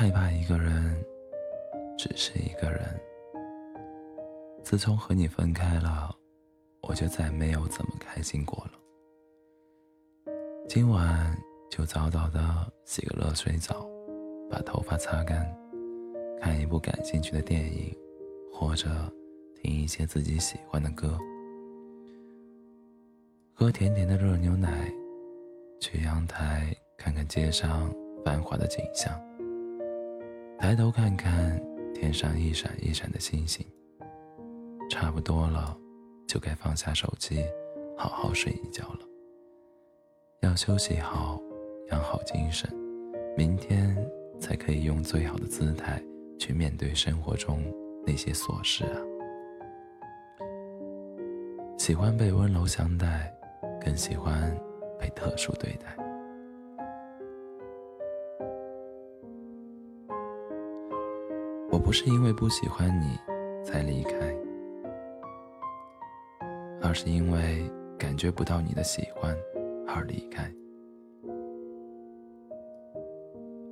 [0.00, 0.96] 害怕一个人，
[1.98, 2.80] 只是一个人。
[4.62, 6.10] 自从和你分开了，
[6.80, 8.72] 我就再没有怎么开心过了。
[10.66, 11.38] 今晚
[11.68, 12.40] 就早早的
[12.86, 13.86] 洗个热水澡，
[14.50, 15.46] 把头发擦干，
[16.40, 17.94] 看一部感兴趣的电影，
[18.50, 18.88] 或者
[19.62, 21.18] 听一些自己喜欢的歌，
[23.52, 24.90] 喝甜甜的热牛奶，
[25.78, 29.12] 去阳台看看街上繁华的景象，
[30.60, 31.58] 抬头看看
[31.94, 33.66] 天上一闪一闪的星星。
[34.90, 35.74] 差不多了，
[36.28, 37.42] 就该放下手机，
[37.96, 38.98] 好好睡一觉了。
[40.42, 41.40] 要休息好，
[41.90, 42.70] 养好精神，
[43.38, 43.96] 明天
[44.38, 45.98] 才可以用最好的姿态
[46.38, 47.64] 去面对生活中
[48.06, 49.00] 那些琐事啊。
[51.78, 53.34] 喜欢被温柔相待，
[53.82, 54.54] 更喜欢
[54.98, 56.09] 被特殊对待。
[61.80, 63.18] 不是因为不喜欢你
[63.64, 64.12] 才离开。
[66.82, 69.36] 而是因为感觉不到你的喜欢
[69.86, 70.50] 而离开。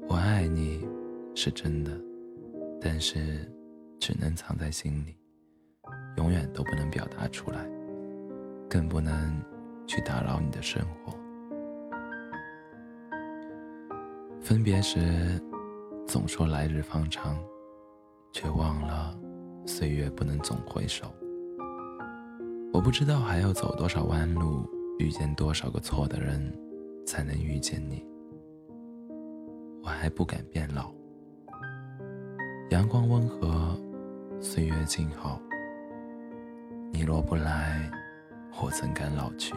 [0.07, 0.87] 我爱你
[1.35, 1.91] 是真的，
[2.81, 3.51] 但是
[3.99, 5.17] 只能藏在心里，
[6.17, 7.69] 永远都不能表达出来，
[8.69, 9.43] 更不能
[9.87, 11.13] 去打扰你的生活。
[14.41, 15.41] 分别时
[16.07, 17.37] 总说来日方长，
[18.33, 19.19] 却忘了
[19.67, 21.07] 岁月不能总回首。
[22.73, 26.53] 我不知道还要走多少弯路，遇见多少个错的人，
[27.07, 28.07] 才能遇见你。
[29.83, 30.93] 我还不敢变老。
[32.71, 33.75] 阳光温和，
[34.41, 35.41] 岁月静好。
[36.93, 37.91] 你若不来，
[38.63, 39.55] 我怎敢老去？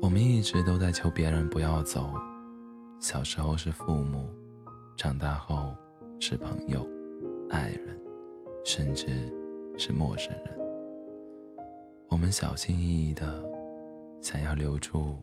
[0.00, 2.10] 我们一直都在求别人不要走。
[3.00, 4.28] 小时候是父母，
[4.96, 5.74] 长大后
[6.20, 6.86] 是朋友。
[7.48, 7.98] 爱人，
[8.62, 9.06] 甚至
[9.78, 10.58] 是陌生人，
[12.10, 13.42] 我们小心翼翼的
[14.20, 15.16] 想要留住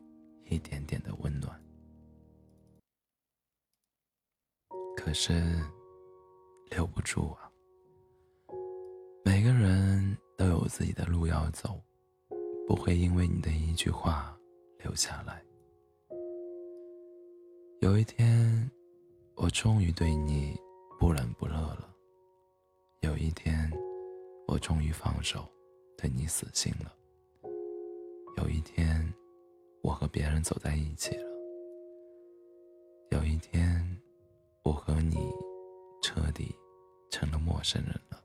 [0.45, 1.61] 一点点的温暖，
[4.97, 5.33] 可是
[6.71, 7.51] 留不住啊。
[9.23, 11.79] 每个人都有自己的路要走，
[12.65, 14.35] 不会因为你的一句话
[14.79, 15.43] 留下来。
[17.85, 18.67] 有一天，
[19.35, 20.59] 我终于对你
[20.99, 21.87] 不冷不热了。
[23.01, 23.71] 有一天，
[24.47, 25.47] 我终于放手，
[25.95, 26.91] 对你死心了。
[28.37, 29.13] 有一天，
[29.83, 31.29] 我和别人走在一起了。
[33.11, 33.85] 有一天，
[34.63, 35.19] 我和你
[36.01, 36.55] 彻底
[37.11, 38.19] 成了陌生人了。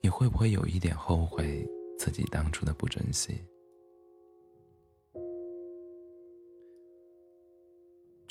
[0.00, 3.44] 你会不会有一点后悔自己当初的不珍惜？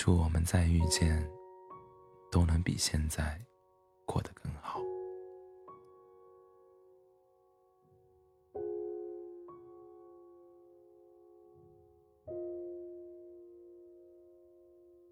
[0.04, 1.34] 祝我们再遇见。
[2.34, 3.40] 都能比现在
[4.08, 4.63] 过得更好。